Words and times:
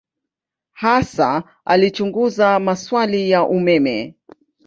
Hasa 0.73 1.43
alichunguza 1.65 2.59
maswali 2.59 3.29
ya 3.29 3.43
umeme. 3.43 4.15